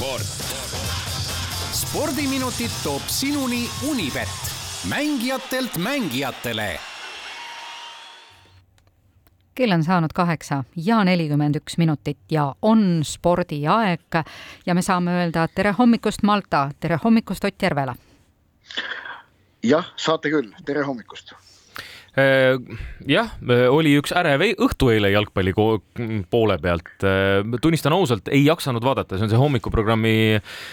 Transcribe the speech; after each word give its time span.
sport. 0.00 0.22
spordiminutid 1.72 2.70
toob 2.82 3.02
sinuni 3.06 3.70
Unibet, 3.90 4.28
mängijatelt 4.88 5.76
mängijatele. 5.76 6.80
Kell 9.54 9.72
on 9.72 9.84
saanud 9.84 10.14
kaheksa 10.14 10.64
ja 10.76 11.02
nelikümmend 11.04 11.60
üks 11.60 11.76
minutit 11.76 12.18
ja 12.30 12.54
on 12.62 13.04
spordiaeg. 13.04 14.22
Ja 14.66 14.74
me 14.74 14.82
saame 14.82 15.18
öelda 15.20 15.48
tere 15.54 15.74
hommikust, 15.78 16.22
Malta, 16.22 16.70
tere 16.80 16.98
hommikust, 17.04 17.44
Ott 17.44 17.62
Järvela. 17.62 17.94
jah, 19.62 19.92
saate 19.96 20.30
küll, 20.30 20.48
tere 20.64 20.82
hommikust 20.82 21.34
jah, 22.16 23.30
oli 23.70 23.92
üks 24.00 24.10
ärev 24.16 24.42
õhtu 24.58 24.88
eile 24.90 25.12
jalgpalli 25.12 25.52
poole 25.54 26.56
pealt. 26.62 26.90
Äh, 27.06 27.44
tunnistan 27.62 27.94
ausalt, 27.94 28.28
ei 28.34 28.42
jaksanud 28.46 28.84
vaadata, 28.84 29.18
see 29.18 29.28
on 29.28 29.32
see 29.32 29.40
hommikuprogrammi 29.40 30.14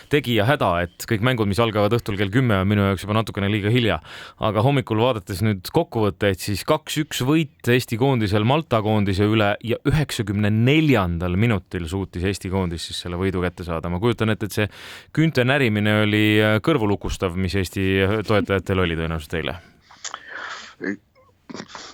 tegija 0.10 0.48
häda, 0.50 0.72
et 0.88 1.06
kõik 1.10 1.26
mängud, 1.26 1.50
mis 1.50 1.62
algavad 1.62 1.94
õhtul 1.98 2.18
kell 2.18 2.34
kümme, 2.34 2.58
on 2.64 2.70
minu 2.70 2.88
jaoks 2.88 3.06
juba 3.06 3.20
natukene 3.20 3.52
liiga 3.54 3.72
hilja. 3.74 4.00
aga 4.42 4.64
hommikul 4.66 5.02
vaadates 5.02 5.44
nüüd 5.46 5.70
kokkuvõtteid, 5.74 6.42
siis 6.42 6.64
kaks-üks 6.68 7.22
võit 7.28 7.70
Eesti 7.70 8.00
koondisel 8.02 8.46
Malta 8.48 8.82
koondise 8.86 9.28
üle 9.30 9.54
ja 9.66 9.78
üheksakümne 9.86 10.52
neljandal 10.54 11.38
minutil 11.38 11.88
suutis 11.90 12.26
Eesti 12.26 12.50
koondis 12.54 12.90
siis 12.90 13.04
selle 13.06 13.20
võidu 13.20 13.44
kätte 13.46 13.66
saada. 13.68 13.90
ma 13.90 14.02
kujutan 14.02 14.34
ette, 14.34 14.50
et 14.50 14.58
see 14.58 14.70
küünte 15.14 15.46
närimine 15.46 16.02
oli 16.04 16.26
kõrvulukustav, 16.66 17.38
mis 17.38 17.56
Eesti 17.62 18.24
toetajatel 18.28 18.86
oli 18.86 18.98
tõenäoliselt 18.98 19.42
eile 19.42 19.60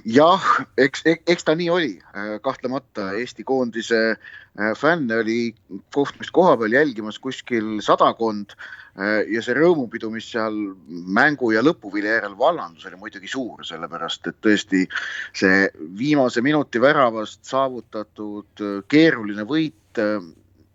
jah, 0.06 0.46
eks, 0.82 1.04
eks 1.06 1.46
ta 1.46 1.56
nii 1.58 1.70
oli, 1.70 1.92
äh, 2.18 2.38
kahtlemata 2.42 3.12
Eesti 3.20 3.46
koondise 3.48 4.00
äh, 4.14 4.72
fänne 4.78 5.20
oli 5.22 5.54
kohtumist 5.94 6.34
koha 6.34 6.56
peal 6.58 6.74
jälgimas 6.74 7.20
kuskil 7.20 7.78
sadakond. 7.82 8.56
Äh, 8.94 9.24
ja 9.34 9.42
see 9.42 9.56
rõõmupidu, 9.58 10.12
mis 10.14 10.28
seal 10.34 10.58
mängu 10.90 11.52
ja 11.54 11.64
lõpuvilja 11.66 12.20
järel 12.20 12.38
vallandus, 12.38 12.86
oli 12.90 13.00
muidugi 13.02 13.30
suur, 13.30 13.64
sellepärast 13.66 14.30
et 14.30 14.42
tõesti 14.46 14.86
see 15.34 15.70
viimase 15.98 16.42
minuti 16.46 16.82
väravast 16.82 17.42
saavutatud 17.50 18.66
keeruline 18.90 19.46
võit, 19.50 20.02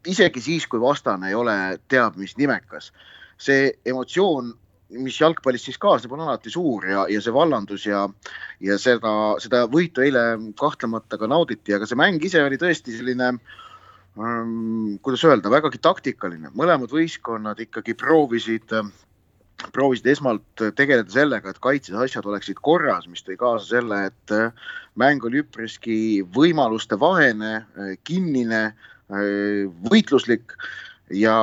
isegi 0.09 0.41
siis, 0.43 0.67
kui 0.67 0.81
vastane 0.83 1.31
ei 1.31 1.37
ole 1.39 1.55
teab 1.91 2.19
mis 2.19 2.35
nimekas, 2.39 2.91
see 3.39 3.71
emotsioon 3.87 4.51
mis 4.97 5.19
jalgpallis 5.21 5.67
siis 5.69 5.79
kaasneb, 5.81 6.13
on 6.17 6.25
alati 6.25 6.51
suur 6.53 6.87
ja, 6.89 7.05
ja 7.13 7.21
see 7.25 7.35
vallandus 7.35 7.85
ja, 7.87 8.07
ja 8.65 8.79
seda, 8.81 9.13
seda 9.43 9.67
võitu 9.71 10.05
eile 10.05 10.23
kahtlemata 10.59 11.19
ka 11.21 11.29
nauditi, 11.29 11.75
aga 11.77 11.89
see 11.89 11.99
mäng 11.99 12.25
ise 12.25 12.41
oli 12.45 12.61
tõesti 12.61 12.97
selline 12.97 13.35
ähm,, 13.35 14.97
kuidas 15.05 15.27
öelda, 15.29 15.53
vägagi 15.53 15.83
taktikaline, 15.85 16.55
mõlemad 16.57 16.93
võistkonnad 16.95 17.61
ikkagi 17.69 17.97
proovisid 18.01 18.73
proovisid 19.75 20.07
esmalt 20.07 20.63
tegeleda 20.79 21.11
sellega, 21.11 21.51
et 21.51 21.59
kaitses 21.63 21.97
asjad 21.99 22.27
oleksid 22.31 22.61
korras, 22.63 23.09
mis 23.11 23.25
tõi 23.27 23.35
kaasa 23.41 23.67
selle, 23.73 24.05
et 24.13 24.35
mäng 24.99 25.25
oli 25.27 25.43
üpriski 25.43 26.23
võimaluste 26.35 26.99
vahene, 27.01 27.65
kinnine, 28.07 28.63
võitluslik 29.91 30.55
ja 31.15 31.35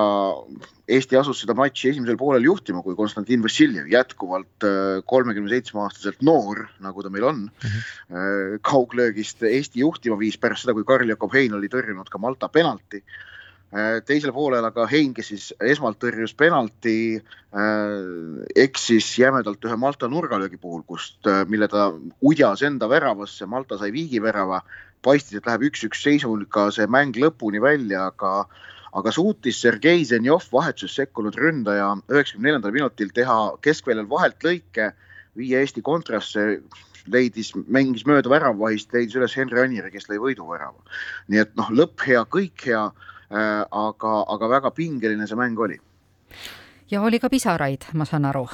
Eesti 0.85 1.17
asus 1.17 1.39
seda 1.41 1.55
matši 1.57 1.89
esimesel 1.89 2.17
poolel 2.19 2.43
juhtima, 2.45 2.83
kui 2.85 2.93
Konstantin 2.97 3.41
Vassiljev, 3.41 3.87
jätkuvalt 3.89 4.65
äh, 4.67 4.99
kolmekümne 5.09 5.49
seitsme 5.49 5.81
aastaselt 5.81 6.21
noor, 6.25 6.67
nagu 6.85 7.01
ta 7.01 7.09
meil 7.09 7.25
on 7.25 7.39
mm, 7.47 7.69
-hmm. 7.69 8.59
kauglöögist 8.61 9.41
Eesti 9.43 9.81
juhtima 9.81 10.19
viis 10.19 10.37
pärast 10.37 10.61
seda, 10.61 10.75
kui 10.77 10.85
Karl-Jakob 10.85 11.33
Hein 11.33 11.57
oli 11.57 11.71
tõrjunud 11.73 12.09
ka 12.09 12.21
Malta 12.21 12.49
penalti. 12.49 13.01
Äh, 13.73 14.03
teisel 14.05 14.33
poolel 14.33 14.65
aga 14.65 14.85
Hein, 14.85 15.13
kes 15.13 15.27
siis 15.33 15.53
esmalt 15.59 15.97
tõrjus 15.99 16.35
penalti, 16.37 17.23
eksis 18.55 19.17
jämedalt 19.17 19.65
ühe 19.65 19.75
Malta 19.75 20.07
nurgalöögi 20.07 20.57
puhul, 20.61 20.83
kust, 20.83 21.25
mille 21.47 21.67
ta 21.67 21.93
udjas 22.21 22.61
enda 22.61 22.89
väravasse, 22.89 23.45
Malta 23.45 23.77
sai 23.77 23.91
viigivärava, 23.91 24.61
paistis, 25.01 25.37
et 25.39 25.45
läheb 25.45 25.65
üks-üks 25.71 26.03
seisuga 26.03 26.69
see 26.71 26.85
mäng 26.85 27.17
lõpuni 27.17 27.61
välja, 27.61 28.11
aga 28.11 28.45
aga 28.95 29.11
suutis 29.11 29.59
Sergei 29.61 30.05
Zenjov, 30.07 30.47
vahetuses 30.53 30.95
sekkunud 31.01 31.35
ründaja, 31.39 31.89
üheksakümne 32.11 32.49
neljandal 32.49 32.75
minutil 32.75 33.11
teha 33.15 33.39
keskväljal 33.65 34.07
vahelt 34.09 34.45
lõike, 34.45 34.91
viia 35.35 35.63
Eesti 35.63 35.83
kontrasse, 35.83 36.45
leidis, 37.11 37.51
mängis 37.67 38.05
mööda 38.07 38.31
väravvahist, 38.31 38.93
leidis 38.95 39.17
üles 39.19 39.35
Henri 39.37 39.61
Anire, 39.65 39.91
kes 39.91 40.07
lõi 40.09 40.21
võiduvärava. 40.23 40.79
nii 41.27 41.43
et 41.43 41.51
noh, 41.59 41.73
lõpp 41.75 42.05
hea, 42.07 42.23
kõik 42.37 42.69
hea 42.69 42.85
äh,, 42.85 43.65
aga, 43.65 44.13
aga 44.37 44.51
väga 44.55 44.71
pingeline 44.71 45.27
see 45.27 45.39
mäng 45.39 45.59
oli. 45.59 45.77
ja 46.91 47.03
oli 47.03 47.19
ka 47.19 47.29
pisaraid, 47.29 47.91
ma 47.93 48.07
saan 48.07 48.31
aru 48.31 48.47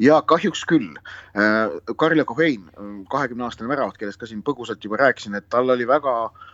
ja 0.00 0.22
kahjuks 0.26 0.64
küll. 0.66 0.96
Äh, 1.38 1.70
Karl-Jakob 1.96 2.38
Hein, 2.40 2.70
kahekümne 3.12 3.44
aastane 3.46 3.68
väravat, 3.68 3.98
kellest 4.00 4.18
ka 4.18 4.26
siin 4.26 4.42
põgusalt 4.42 4.82
juba 4.82 4.96
rääkisin, 4.98 5.36
et 5.38 5.46
tal 5.52 5.70
oli 5.70 5.86
väga 5.86 6.14
äh, 6.24 6.46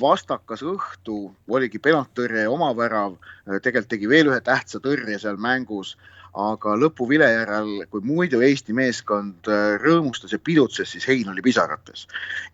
vastakas 0.00 0.62
õhtu, 0.66 1.32
oligi 1.48 1.80
penalttõrje 1.82 2.46
ja 2.46 2.50
omavärav, 2.50 3.16
tegelikult 3.62 3.90
tegi 3.92 4.10
veel 4.10 4.30
ühe 4.32 4.40
tähtsa 4.44 4.80
tõrje 4.82 5.18
seal 5.20 5.38
mängus, 5.40 5.96
aga 6.32 6.74
lõpuvile 6.80 7.26
järel, 7.28 7.72
kui 7.92 8.04
muidu 8.08 8.40
Eesti 8.40 8.72
meeskond 8.76 9.48
äh, 9.52 9.74
rõõmustas 9.82 10.32
ja 10.32 10.40
pidutses, 10.40 10.94
siis 10.94 11.04
Hein 11.08 11.28
oli 11.28 11.44
pisarates. 11.44 12.06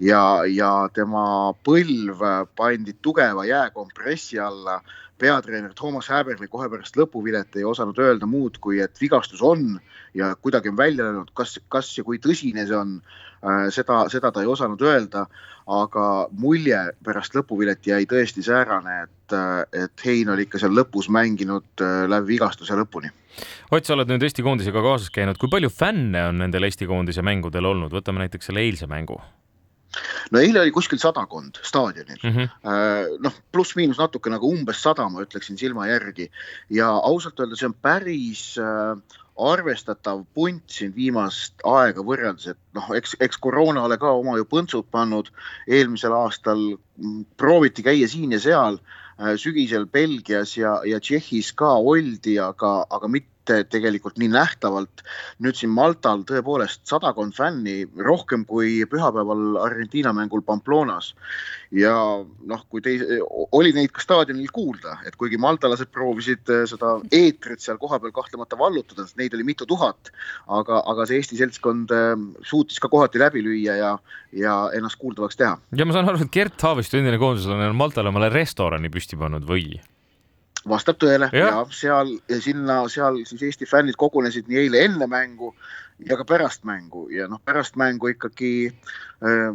Ja, 0.02 0.42
ja 0.50 0.88
tema 0.94 1.54
põlv 1.66 2.24
pandi 2.58 2.96
tugeva 3.02 3.46
jääkompressi 3.46 4.40
alla 4.42 4.80
peatreener 5.18 5.74
Toomas 5.74 6.08
Häberli 6.12 6.48
kohe 6.48 6.68
pärast 6.70 6.96
lõpuvilet 6.98 7.58
ei 7.58 7.66
osanud 7.66 7.98
öelda 7.98 8.26
muud, 8.26 8.58
kui 8.62 8.80
et 8.82 9.00
vigastus 9.00 9.42
on 9.42 9.78
ja 10.14 10.34
kuidagi 10.36 10.72
on 10.72 10.76
välja 10.76 11.04
löönud, 11.04 11.32
kas, 11.34 11.58
kas 11.68 11.90
ja 11.98 12.04
kui 12.04 12.20
tõsine 12.22 12.66
see 12.66 12.76
on, 12.76 12.98
äh, 13.42 13.66
seda, 13.74 14.04
seda 14.12 14.32
ta 14.32 14.44
ei 14.44 14.50
osanud 14.50 14.82
öelda. 14.82 15.26
aga 15.68 16.02
mulje 16.32 16.78
pärast 17.04 17.34
lõpuvilet 17.36 17.84
jäi 17.84 18.06
tõesti 18.08 18.40
säärane, 18.40 19.02
et, 19.02 19.32
äh, 19.36 19.82
et 19.84 20.04
Hein 20.06 20.30
oli 20.32 20.46
ikka 20.46 20.58
seal 20.58 20.72
lõpus 20.72 21.10
mänginud 21.12 21.82
äh, 21.84 22.06
läbi 22.08 22.38
vigastuse 22.38 22.72
lõpuni. 22.72 23.10
Ott, 23.70 23.84
sa 23.84 23.92
oled 23.92 24.08
nüüd 24.08 24.24
Eesti 24.24 24.42
koondisega 24.42 24.80
kaasas 24.80 25.12
käinud, 25.12 25.36
kui 25.36 25.52
palju 25.52 25.68
fänne 25.68 26.24
on 26.30 26.40
nendel 26.40 26.64
Eesti 26.64 26.88
koondise 26.88 27.20
mängudel 27.20 27.68
olnud, 27.68 27.92
võtame 27.92 28.24
näiteks 28.24 28.48
selle 28.48 28.64
eilse 28.64 28.88
mängu 28.88 29.20
no 30.32 30.40
eile 30.40 30.60
oli 30.60 30.74
kuskil 30.74 31.00
sadakond 31.00 31.60
staadionil 31.64 32.18
mm 32.22 32.34
-hmm., 32.34 33.14
noh, 33.24 33.38
pluss-miinus 33.52 34.00
natuke 34.00 34.30
nagu 34.30 34.50
umbes 34.50 34.82
sada, 34.82 35.08
ma 35.08 35.24
ütleksin 35.24 35.58
silma 35.58 35.88
järgi 35.88 36.30
ja 36.70 36.90
ausalt 36.90 37.40
öelda, 37.40 37.56
see 37.56 37.70
on 37.70 37.78
päris 37.82 38.42
äh, 38.60 39.18
arvestatav 39.38 40.24
punt 40.34 40.64
siin 40.66 40.92
viimast 40.94 41.62
aega 41.66 42.02
võrreldes, 42.02 42.50
et 42.52 42.58
noh, 42.74 42.90
eks, 42.98 43.14
eks 43.22 43.38
koroonale 43.38 43.98
ka 44.00 44.10
oma 44.18 44.36
ju 44.38 44.46
põntsud 44.50 44.88
pannud. 44.90 45.30
eelmisel 45.66 46.12
aastal 46.12 46.64
prooviti 47.36 47.84
käia 47.86 48.08
siin 48.08 48.34
ja 48.34 48.40
seal, 48.42 48.80
sügisel 49.36 49.86
Belgias 49.90 50.56
ja, 50.56 50.78
ja 50.86 51.00
Tšehhis 51.00 51.52
ka 51.58 51.74
oldi, 51.78 52.38
aga, 52.42 52.84
aga 52.90 53.10
mitte 53.10 53.34
tegelikult 53.70 54.18
nii 54.18 54.28
nähtavalt. 54.32 55.02
nüüd 55.42 55.56
siin 55.56 55.70
Maltal 55.72 56.24
tõepoolest 56.28 56.84
sadakond 56.88 57.34
fänni, 57.36 57.86
rohkem 57.96 58.44
kui 58.48 58.84
pühapäeval 58.90 59.58
Argentiina 59.62 60.12
mängul 60.12 60.42
Pamplonas. 60.42 61.14
ja 61.70 61.92
noh, 62.48 62.62
kui 62.72 62.80
teis-, 62.80 63.04
oli 63.52 63.74
neid 63.76 63.92
ka 63.92 64.00
staadionil 64.00 64.48
kuulda, 64.52 64.98
et 65.06 65.16
kuigi 65.20 65.36
maltalased 65.36 65.90
proovisid 65.92 66.48
äh, 66.48 66.64
seda 66.68 66.94
eetrit 67.12 67.60
seal 67.60 67.76
kohapeal 67.76 68.12
kahtlemata 68.16 68.56
vallutada, 68.58 69.04
sest 69.04 69.18
neid 69.20 69.36
oli 69.36 69.44
mitu 69.44 69.66
tuhat, 69.68 70.08
aga, 70.48 70.80
aga 70.88 71.04
see 71.06 71.20
Eesti 71.20 71.36
seltskond 71.36 71.92
äh, 71.92 72.14
suutis 72.48 72.80
ka 72.80 72.88
kohati 72.88 73.20
läbi 73.20 73.44
lüüa 73.44 73.76
ja, 73.76 73.92
ja 74.32 74.54
ennast 74.76 74.96
kuuldavaks 75.00 75.36
teha. 75.36 75.58
ja 75.76 75.88
ma 75.88 75.96
saan 75.96 76.08
aru, 76.08 76.24
et 76.24 76.32
Gert 76.32 76.64
Haavistu, 76.64 77.00
endine 77.00 77.20
koondislane, 77.20 77.68
on 77.68 77.76
Maltal 77.76 78.08
omale 78.08 78.32
restorani 78.32 78.88
püsti 79.08 79.16
pannud 79.16 79.46
või? 79.48 79.80
vastab 80.68 80.98
tõele 81.00 81.30
ja, 81.32 81.46
ja 81.48 81.60
seal 81.72 82.18
ja 82.28 82.40
sinna, 82.42 82.82
seal 82.92 83.22
siis 83.24 83.42
Eesti 83.46 83.64
fännid 83.64 83.96
kogunesid 83.96 84.50
nii 84.50 84.66
eile 84.66 84.82
enne 84.84 85.06
mängu 85.08 85.54
ja 86.04 86.18
ka 86.18 86.26
pärast 86.28 86.66
mängu 86.68 87.06
ja 87.08 87.28
noh, 87.30 87.40
pärast 87.40 87.78
mängu 87.78 88.10
ikkagi 88.10 88.68
äh, 88.68 89.54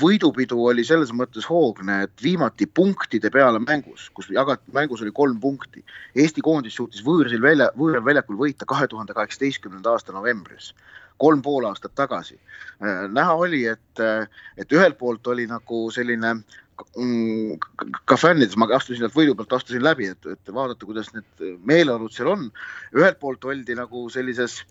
võidupidu 0.00 0.62
oli 0.70 0.84
selles 0.86 1.12
mõttes 1.12 1.44
hoogne, 1.50 2.06
et 2.06 2.22
viimati 2.22 2.66
punktide 2.66 3.28
peale 3.34 3.58
mängus, 3.60 4.08
kus 4.14 4.30
jagati, 4.32 4.70
mängus 4.72 5.02
oli 5.02 5.12
kolm 5.12 5.36
punkti. 5.40 5.84
Eesti 6.14 6.40
koondis 6.46 6.78
suutis 6.78 7.04
võõrsil 7.04 7.42
välja, 7.42 7.68
võõral 7.76 8.04
väljakul 8.06 8.38
võita 8.40 8.66
kahe 8.66 8.88
tuhande 8.88 9.14
kaheksateistkümnenda 9.18 9.92
aasta 9.92 10.14
novembris, 10.14 10.72
kolm 11.18 11.42
pool 11.42 11.68
aastat 11.68 11.94
tagasi. 11.98 12.38
Äh, 12.80 13.10
näha 13.12 13.34
oli, 13.34 13.66
et, 13.74 14.00
äh, 14.00 14.30
et 14.56 14.72
ühelt 14.72 14.96
poolt 14.98 15.26
oli 15.26 15.50
nagu 15.50 15.88
selline 15.92 16.38
ka 18.04 18.18
fännides, 18.20 18.56
ma 18.60 18.68
astusin 18.76 19.04
sealt 19.04 19.16
võidu 19.16 19.36
pealt, 19.36 19.54
astusin 19.56 19.84
läbi, 19.84 20.10
et, 20.12 20.28
et 20.28 20.52
vaadata, 20.52 20.88
kuidas 20.88 21.08
need 21.14 21.46
meeleolud 21.64 22.12
seal 22.12 22.32
on. 22.34 22.50
ühelt 22.96 23.18
poolt 23.22 23.44
oldi 23.48 23.78
nagu 23.78 24.06
sellises 24.12 24.62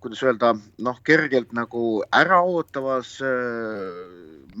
kuidas 0.00 0.22
öelda, 0.24 0.54
noh, 0.80 0.98
kergelt 1.04 1.52
nagu 1.56 2.00
äraootavas 2.16 3.18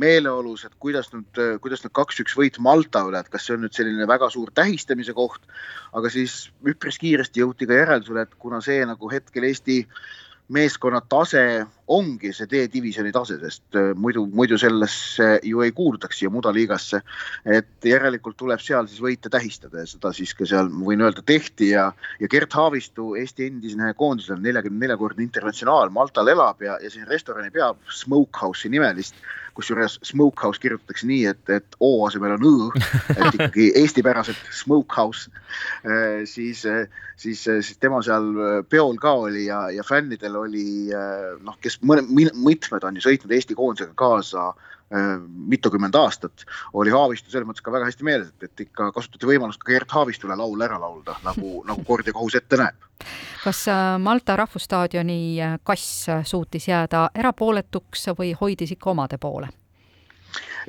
meeleolus, 0.00 0.66
et 0.68 0.74
kuidas 0.82 1.08
nüüd, 1.14 1.40
kuidas 1.64 1.82
nüüd 1.84 1.94
kaks-üks 1.96 2.36
võit 2.38 2.60
Malta 2.62 3.02
üle, 3.08 3.22
et 3.22 3.30
kas 3.32 3.48
see 3.48 3.56
on 3.56 3.64
nüüd 3.64 3.76
selline 3.76 4.06
väga 4.08 4.28
suur 4.32 4.52
tähistamise 4.54 5.14
koht, 5.16 5.40
aga 5.96 6.12
siis 6.12 6.50
üpris 6.68 7.00
kiiresti 7.00 7.42
jõuti 7.42 7.68
ka 7.68 7.78
järeldusele, 7.80 8.26
et 8.28 8.36
kuna 8.38 8.60
see 8.64 8.84
nagu 8.86 9.10
hetkel 9.12 9.48
Eesti 9.48 9.80
meeskonna 10.50 11.00
tase 11.08 11.42
ongi 11.90 12.30
see 12.34 12.46
D-divisjoni 12.50 13.10
tase, 13.14 13.36
sest 13.40 13.78
äh, 13.78 13.90
muidu, 13.98 14.24
muidu 14.34 14.58
sellesse 14.60 15.40
ju 15.46 15.62
ei 15.64 15.72
kuulutaks 15.74 16.20
siia 16.20 16.30
mudaliigasse. 16.30 17.00
et 17.44 17.88
järelikult 17.90 18.36
tuleb 18.38 18.62
seal 18.62 18.86
siis 18.90 19.02
võite 19.02 19.30
tähistada 19.32 19.82
ja 19.82 19.90
seda 19.90 20.12
siis 20.14 20.34
ka 20.34 20.46
seal, 20.46 20.70
ma 20.70 20.86
võin 20.86 21.02
öelda, 21.06 21.22
tehti 21.26 21.72
ja, 21.72 21.90
ja 22.20 22.30
Gert 22.30 22.54
Haavistu, 22.54 23.14
Eesti 23.18 23.50
endine 23.50 23.94
koondislane, 23.98 24.42
neljakümne 24.46 24.86
neljakordne 24.86 25.26
internatsionaal, 25.26 25.90
Maltal 25.94 26.30
elab 26.30 26.62
ja, 26.62 26.78
ja 26.82 26.90
siin 26.90 27.08
restorani 27.10 27.50
peab 27.54 27.78
Smokehouse'i 28.02 28.70
nimelist 28.70 29.18
kusjuures 29.54 29.98
smokehouse 30.06 30.60
kirjutatakse 30.62 31.06
nii, 31.10 31.24
et, 31.32 31.42
et 31.50 31.76
O 31.82 31.90
asemel 32.06 32.36
on 32.36 32.46
Õ, 32.46 32.68
et 33.16 33.36
ikkagi 33.36 33.66
eestipäraselt 33.82 34.40
smokehouse. 34.54 35.32
Äh, 35.84 36.22
siis, 36.30 36.62
siis, 37.20 37.42
siis 37.44 37.76
tema 37.82 38.00
seal 38.06 38.30
peol 38.70 38.96
ka 39.02 39.16
oli 39.26 39.46
ja, 39.48 39.64
ja 39.74 39.84
fännidel 39.86 40.38
oli 40.40 40.66
äh, 40.94 41.30
noh, 41.44 41.56
kes 41.62 41.78
mõne, 41.86 42.04
mitmed 42.10 42.84
on 42.86 42.98
ju 42.98 43.04
sõitnud 43.04 43.32
Eesti 43.36 43.56
koondisega 43.58 43.94
kaasa 43.98 44.48
äh, 44.50 45.14
mitukümmend 45.52 45.96
aastat, 46.00 46.44
oli 46.72 46.94
Haavistu 46.94 47.32
selles 47.32 47.48
mõttes 47.48 47.64
ka 47.64 47.74
väga 47.74 47.88
hästi 47.88 48.06
meeles, 48.06 48.32
et, 48.34 48.50
et 48.50 48.66
ikka 48.66 48.90
kasutati 48.96 49.28
võimalust 49.30 49.62
ka 49.62 49.72
Gert 49.72 49.94
Haavistule 49.96 50.36
laul 50.38 50.66
ära 50.66 50.80
laulda, 50.80 51.18
nagu, 51.26 51.60
nagu 51.70 51.86
kord 51.88 52.10
ja 52.10 52.16
kohus 52.16 52.38
ette 52.40 52.60
näeb. 52.60 52.90
kas 53.44 53.64
Malta 53.98 54.36
rahvusstaadioni 54.36 55.38
kass 55.64 56.06
suutis 56.28 56.68
jääda 56.68 57.08
erapooletuks 57.14 58.10
või 58.18 58.34
hoidis 58.40 58.76
ikka 58.76 58.90
omade 58.92 59.18
poole? 59.18 59.48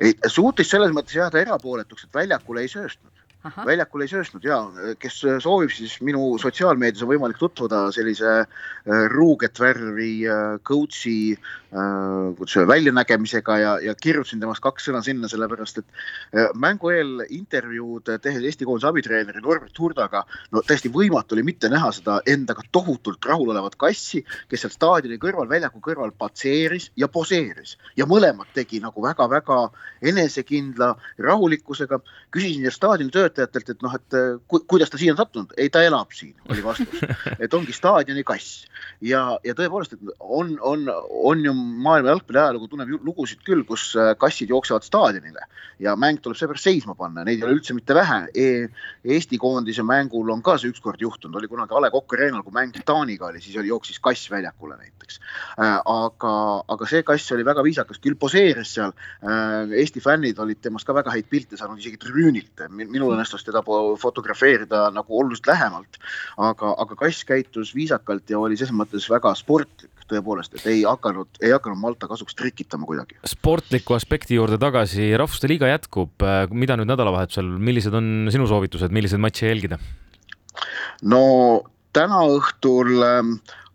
ei, 0.00 0.14
suutis 0.26 0.70
selles 0.70 0.92
mõttes 0.94 1.16
jääda 1.16 1.40
erapooletuks, 1.42 2.06
et 2.06 2.14
väljakule 2.22 2.64
ei 2.64 2.70
sööstnud. 2.70 3.21
Aha. 3.42 3.64
väljakul 3.66 4.04
ei 4.04 4.10
sööstnud 4.10 4.44
ja 4.46 4.56
kes 5.02 5.16
soovib, 5.42 5.72
siis 5.74 5.96
minu 6.06 6.36
sotsiaalmeedias 6.38 7.02
on 7.02 7.08
võimalik 7.10 7.40
tutvuda 7.40 7.88
sellise 7.90 8.34
äh, 8.44 9.00
ruuget 9.10 9.58
värvi 9.58 10.28
äh, 10.30 10.60
coach'i 10.62 11.34
äh, 11.34 12.28
kuidas 12.38 12.54
öelda 12.54 12.68
väljanägemisega 12.70 13.56
ja, 13.58 13.72
ja 13.82 13.94
kirjutasin 13.98 14.38
temast 14.44 14.62
kaks 14.62 14.86
sõna 14.86 15.00
sinna, 15.02 15.26
sellepärast 15.26 15.80
et 15.82 16.38
mängu 16.54 16.92
eel 16.94 17.24
intervjuud 17.34 18.12
tehes 18.22 18.46
Eesti 18.46 18.68
koondise 18.68 18.92
abitreeneri 18.92 19.42
Norbert 19.42 19.82
Hurdaga, 19.82 20.22
no 20.54 20.62
täiesti 20.62 20.92
võimatu 20.94 21.34
oli 21.34 21.42
mitte 21.50 21.70
näha 21.72 21.90
seda 21.98 22.20
endaga 22.30 22.62
tohutult 22.70 23.26
rahulolevat 23.26 23.74
kassi, 23.80 24.22
kes 24.52 24.62
seal 24.62 24.74
staadioni 24.76 25.18
kõrval, 25.18 25.50
väljaku 25.50 25.82
kõrval 25.82 26.14
patseeris 26.14 26.92
ja 26.94 27.10
poseeris 27.10 27.74
ja 27.98 28.06
mõlemad 28.06 28.54
tegi 28.54 28.78
nagu 28.86 29.02
väga-väga 29.02 29.64
enesekindla 30.12 30.94
rahulikkusega. 31.18 31.98
küsisin 32.30 32.70
staadioni 32.70 33.10
töötajalt 33.10 33.31
töötajatelt, 33.32 33.74
et 33.74 33.82
noh, 33.84 33.96
et 33.96 34.18
ku, 34.48 34.62
kuidas 34.68 34.92
ta 34.92 35.00
siia 35.00 35.14
on 35.14 35.20
sattunud, 35.20 35.54
ei, 35.56 35.70
ta 35.72 35.82
elab 35.86 36.12
siin, 36.16 36.34
oli 36.50 36.64
vastus. 36.64 37.02
et 37.42 37.54
ongi 37.54 37.74
staadioni 37.76 38.24
kass 38.26 38.66
ja, 39.00 39.22
ja 39.46 39.54
tõepoolest, 39.58 39.96
et 39.96 40.12
on, 40.20 40.54
on, 40.60 40.86
on 41.32 41.44
ju 41.44 41.54
maailma 41.54 42.12
jalgpalli 42.12 42.40
ajalugu 42.42 42.68
tunneb 42.70 42.92
lugusid 43.06 43.42
küll, 43.46 43.64
kus 43.68 43.92
äh, 43.98 44.12
kassid 44.20 44.52
jooksevad 44.52 44.86
staadionile 44.86 45.46
ja 45.82 45.94
mäng 45.98 46.20
tuleb 46.22 46.38
seepärast 46.38 46.68
seisma 46.68 46.94
panna, 46.98 47.24
neid 47.26 47.40
ei 47.40 47.46
ole 47.46 47.58
üldse 47.58 47.74
mitte 47.76 47.96
vähe 47.96 48.20
e. 48.34 48.48
Eesti 49.02 49.38
koondise 49.42 49.82
mängul 49.86 50.30
on 50.30 50.42
ka 50.44 50.54
see 50.60 50.70
ükskord 50.70 51.00
juhtunud, 51.02 51.36
oli 51.40 51.50
kunagi 51.50 51.74
A 51.74 51.82
Le 51.82 51.90
Coq 51.90 52.14
Arena'l, 52.14 52.44
kui 52.46 52.54
mäng 52.54 52.76
Taaniga 52.86 53.28
oli, 53.30 53.42
siis 53.42 53.56
oli, 53.58 53.72
jooksis 53.72 53.98
kass 54.02 54.30
väljakule 54.30 54.76
näiteks. 54.78 55.18
Äh, 55.58 55.78
aga, 55.80 56.34
aga 56.74 56.90
see 56.90 57.02
kass 57.06 57.34
oli 57.34 57.46
väga 57.46 57.64
viisakas, 57.66 58.00
küll 58.02 58.18
poseeris 58.20 58.74
seal. 58.76 58.94
Äh, 59.22 59.74
Eesti 59.82 60.02
fännid 60.04 60.38
olid 60.42 60.62
temast 60.62 60.86
ka 60.86 60.94
väga 60.96 61.14
häid 61.14 61.30
pilte 61.30 61.58
saanud 61.58 61.82
isegi 61.82 61.98
tribüünilt, 62.02 62.66
minul 62.70 63.16
õnnestus 63.22 63.46
teda 63.46 63.62
fotografeerida 64.02 64.88
nagu 64.94 65.18
oluliselt 65.18 65.48
lähemalt. 65.52 65.98
aga, 66.36 66.74
aga 66.78 66.98
kass 66.98 67.24
käitus 67.24 67.74
viisakalt 67.74 68.30
ja 68.30 68.38
oli 68.38 68.56
selles 68.58 68.74
mõttes 68.74 69.08
väga 69.10 69.34
sportlik 69.38 69.90
tõepoolest, 70.12 70.58
et 70.58 70.66
ei 70.68 70.82
hakanud, 70.84 71.38
ei 71.40 71.52
hakanud 71.54 71.78
Malta 71.80 72.08
kasuks 72.10 72.34
trikitama 72.36 72.86
kuidagi. 72.88 73.16
sportliku 73.26 73.96
aspekti 73.96 74.36
juurde 74.36 74.58
tagasi, 74.60 75.12
Rahvuste 75.16 75.48
Liiga 75.48 75.70
jätkub, 75.70 76.26
mida 76.50 76.76
nüüd 76.76 76.90
nädalavahetusel, 76.90 77.48
millised 77.58 77.94
on 77.94 78.28
sinu 78.34 78.48
soovitused, 78.50 78.92
milliseid 78.92 79.22
matše 79.22 79.48
jälgida? 79.48 79.78
no 81.02 81.22
täna 81.96 82.20
õhtul 82.28 82.92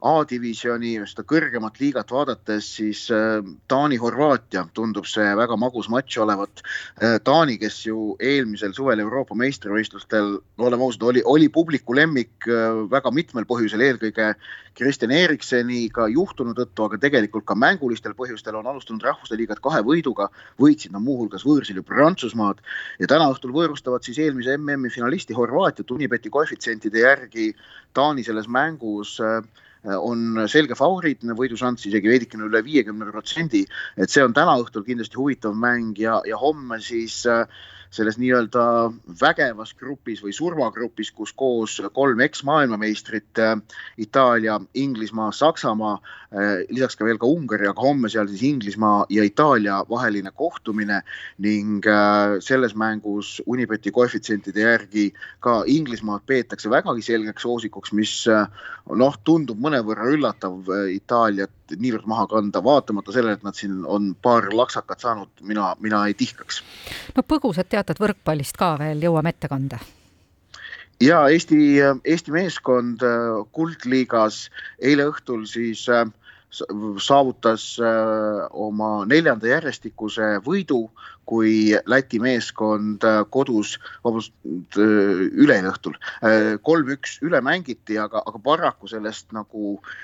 A-divisjoni, 0.05 0.91
seda 1.09 1.23
kõrgemat 1.25 1.79
liigat 1.81 2.11
vaadates, 2.13 2.67
siis 2.77 2.99
äh, 3.09 3.39
Taani-Horvaatia 3.71 4.67
tundub 4.77 5.07
see 5.09 5.25
väga 5.39 5.57
magus 5.57 5.89
matš 5.89 6.19
olevat. 6.21 6.61
Äh, 7.01 7.15
Taani, 7.25 7.55
kes 7.57 7.79
ju 7.87 8.11
eelmisel 8.21 8.75
suvel 8.77 9.01
Euroopa 9.01 9.33
meistrivõistlustel, 9.41 10.35
oleme 10.61 10.85
ausad, 10.85 11.07
oli, 11.09 11.25
oli 11.25 11.49
publiku 11.49 11.97
lemmik 11.97 12.45
äh, 12.45 12.77
väga 12.93 13.09
mitmel 13.09 13.49
põhjusel, 13.49 13.81
eelkõige 13.87 14.29
Kristjan 14.77 15.15
Erikseniga 15.17 16.05
juhtunu 16.13 16.53
tõttu, 16.53 16.85
aga 16.85 17.01
tegelikult 17.01 17.47
ka 17.49 17.57
mängulistel 17.57 18.13
põhjustel 18.13 18.61
on 18.61 18.69
alustanud 18.69 19.01
Rahvuste 19.01 19.33
Liigat 19.39 19.63
kahe 19.65 19.81
võiduga, 19.81 20.29
võitsid 20.61 20.93
nad 20.93 21.01
muuhulgas 21.01 21.41
võõrsil 21.47 21.81
ju 21.81 21.87
Prantsusmaad 21.87 22.61
ja 23.01 23.09
täna 23.09 23.31
õhtul 23.33 23.55
võõrustavad 23.55 24.05
siis 24.05 24.21
eelmise 24.21 24.59
MM-i 24.61 24.93
finalisti 24.93 25.33
Horvaatiat 25.33 25.89
Unibeti 25.97 26.29
koefitsientide 26.29 27.01
järgi 27.01 27.55
Taani 27.97 28.21
selles 28.27 28.45
mängus 28.45 29.17
äh, 29.17 29.41
on 29.95 30.43
selge 30.51 30.75
favoriit, 30.75 31.23
võidušanss 31.37 31.87
isegi 31.87 32.11
veidikene 32.11 32.47
üle 32.49 32.61
viiekümne 32.65 33.07
protsendi, 33.11 33.63
et 33.95 34.11
see 34.11 34.25
on 34.25 34.35
täna 34.35 34.57
õhtul 34.59 34.85
kindlasti 34.87 35.19
huvitav 35.19 35.55
mäng 35.55 35.99
ja, 36.01 36.19
ja 36.27 36.39
homme 36.41 36.79
siis 36.83 37.21
äh, 37.29 37.45
selles 37.93 38.17
nii-öelda 38.19 38.63
vägevas 39.21 39.73
grupis 39.77 40.21
või 40.23 40.33
surmagrupis, 40.35 41.11
kus 41.15 41.33
koos 41.37 41.79
kolm 41.93 42.21
eksmaailmameistrit 42.25 43.41
äh, 43.41 43.55
Itaalia, 43.97 44.59
Inglismaa, 44.73 45.31
Saksamaa, 45.31 45.97
äh, 46.31 46.53
lisaks 46.69 46.97
ka 46.99 47.07
veel 47.07 47.19
ka 47.21 47.29
Ungari, 47.29 47.69
aga 47.69 47.81
homme 47.81 48.11
seal 48.11 48.29
siis 48.31 48.43
Inglismaa 48.47 49.05
ja 49.13 49.25
Itaalia 49.27 49.81
vaheline 49.89 50.31
kohtumine 50.35 51.01
ning 51.43 51.85
äh, 51.87 52.37
selles 52.43 52.75
mängus 52.75 53.37
Unibeti 53.45 53.91
koefitsientide 53.91 54.65
järgi 54.65 55.11
ka 55.39 55.63
Inglismaad 55.67 56.25
peetakse 56.25 56.69
vägagi 56.69 57.05
selgeks 57.05 57.47
soosikuks, 57.47 57.93
mis 57.97 58.13
noh, 58.27 59.15
tundub 59.23 59.59
mõnevõrra 59.61 60.09
üllatav 60.13 60.67
Itaaliat 60.91 61.51
niivõrd 61.75 62.07
maha 62.07 62.27
kanda, 62.31 62.61
vaatamata 62.63 63.11
sellele, 63.11 63.37
et 63.37 63.43
nad 63.45 63.57
siin 63.57 63.81
on 63.85 64.11
paar 64.21 64.47
laksakat 64.53 65.03
saanud, 65.03 65.31
mina, 65.41 65.73
mina 65.83 66.05
ei 66.07 66.15
tihkaks. 66.17 66.61
no 67.15 67.23
põgusalt 67.27 67.73
teatud 67.87 68.03
võrkpallist 68.03 68.57
ka 68.59 68.75
veel 68.81 69.01
jõuame 69.03 69.31
ette 69.31 69.49
kanda 69.51 69.79
ja 71.03 71.23
Eesti, 71.31 71.79
Eesti 72.03 72.33
meeskond 72.35 73.03
äh, 73.05 73.41
Kuldliigas 73.55 74.47
eile 74.81 75.07
õhtul 75.11 75.45
siis 75.49 75.85
äh, 75.93 76.05
saavutas 76.51 77.75
äh, 77.79 78.43
oma 78.51 79.05
neljanda 79.05 79.49
järjestikuse 79.51 80.37
võidu, 80.45 80.87
kui 81.27 81.75
Läti 81.91 82.21
meeskond 82.23 83.03
kodus, 83.35 83.73
vabandust, 83.99 84.31
üleeile 84.79 85.73
õhtul 85.73 85.97
kolm-üks 86.63 87.17
üle 87.27 87.41
mängiti, 87.43 87.97
aga, 87.99 88.21
aga 88.23 88.39
paraku 88.45 88.87
sellest 88.87 89.35
nagu 89.35 89.73
äh, 89.75 89.97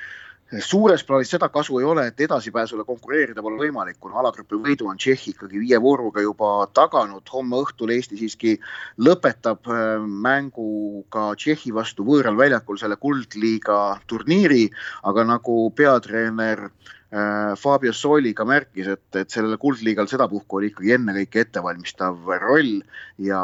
suures 0.61 1.03
plaanis 1.03 1.31
seda 1.33 1.47
kasu 1.49 1.79
ei 1.79 1.85
ole, 1.87 2.05
et 2.07 2.21
edasipääsule 2.21 2.83
konkureerida 2.85 3.41
pole 3.41 3.57
võimalik, 3.61 3.97
kuna 4.01 4.19
alagrupi 4.21 4.59
võidu 4.59 4.89
on 4.91 4.99
Tšehhi 5.01 5.33
ikkagi 5.33 5.61
viie 5.61 5.79
vooruga 5.81 6.21
juba 6.21 6.67
taganud. 6.73 7.23
homme 7.33 7.61
õhtul 7.63 7.93
Eesti 7.95 8.17
siiski 8.17 8.57
lõpetab 8.99 9.69
äh, 9.71 10.03
mänguga 10.03 11.31
Tšehhi 11.35 11.73
vastu 11.73 12.05
võõral 12.05 12.37
väljakul 12.37 12.77
selle 12.77 12.97
kuldliiga 12.97 13.99
turniiri, 14.07 14.69
aga 15.03 15.23
nagu 15.23 15.71
peatreener 15.75 16.67
äh, 16.67 17.55
Fabio 17.57 17.93
Soli 17.93 18.33
ka 18.33 18.45
märkis, 18.45 18.87
et, 18.87 19.07
et 19.15 19.29
sellel 19.29 19.57
kuldliigal 19.57 20.07
sedapuhku 20.11 20.59
oli 20.59 20.69
ikkagi 20.73 20.93
ennekõike 20.99 21.47
ettevalmistav 21.47 22.29
roll 22.43 22.83
ja 23.17 23.41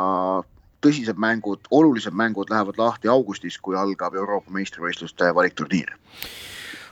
tõsised 0.83 1.17
mängud, 1.19 1.65
olulised 1.71 2.13
mängud 2.13 2.51
lähevad 2.51 2.77
lahti 2.77 3.07
augustis, 3.07 3.57
kui 3.57 3.75
algab 3.75 4.15
Euroopa 4.15 4.51
meistrivõistluste 4.51 5.33
valikturniir 5.35 5.97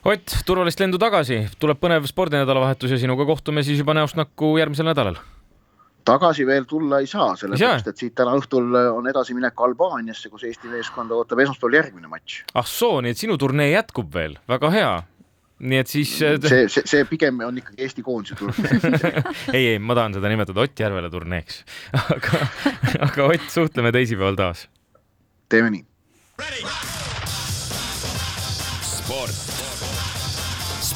Ott, 0.06 0.36
turvalist 0.46 0.80
lendu 0.80 1.00
tagasi, 1.02 1.48
tuleb 1.60 1.80
põnev 1.82 2.06
spordinädalavahetus 2.10 2.94
ja 2.94 3.02
sinuga 3.02 3.26
kohtume 3.26 3.64
siis 3.64 3.80
juba 3.82 3.96
näost 3.98 4.20
näkku 4.20 4.58
järgmisel 4.60 4.88
nädalal 4.92 5.18
tagasi 6.08 6.46
veel 6.48 6.64
tulla 6.70 7.02
ei 7.04 7.10
saa, 7.10 7.34
sellepärast 7.36 7.92
et 7.92 8.00
siit 8.00 8.16
täna 8.16 8.36
õhtul 8.40 8.72
on 8.94 9.10
edasiminek 9.12 9.60
Albaaniasse, 9.68 10.32
kus 10.32 10.46
Eesti 10.48 10.72
meeskonda 10.72 11.18
ootab 11.18 11.42
esmaspäeval 11.44 11.80
järgmine 11.82 12.12
matš. 12.12 12.44
ah 12.56 12.68
soo, 12.68 13.02
nii 13.04 13.16
et 13.16 13.20
sinu 13.20 13.38
turnee 13.42 13.70
jätkub 13.74 14.14
veel, 14.14 14.38
väga 14.50 14.72
hea. 14.72 14.92
nii 15.60 15.80
et 15.82 15.90
siis. 15.90 16.14
Äh, 16.22 16.38
see, 16.46 16.68
see, 16.70 16.86
see 16.86 17.06
pigem 17.10 17.42
on 17.42 17.58
ikkagi 17.58 17.82
Eesti 17.88 18.06
koondise 18.06 18.38
turnee 18.38 18.78
ei, 19.58 19.74
ei, 19.74 19.80
ma 19.82 19.98
tahan 19.98 20.14
seda 20.20 20.30
nimetada 20.32 20.62
Ott 20.64 20.80
Järvela 20.86 21.10
turneeks 21.10 21.64
aga, 21.98 22.46
aga 23.10 23.28
Ott, 23.34 23.50
suhtleme 23.52 23.92
teisipäeval 23.96 24.38
taas. 24.40 24.68
teeme 25.50 25.74
nii. 25.74 25.86